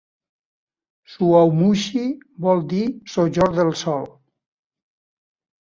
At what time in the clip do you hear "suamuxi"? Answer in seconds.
1.15-2.03